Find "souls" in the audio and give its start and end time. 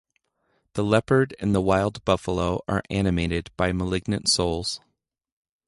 4.29-4.81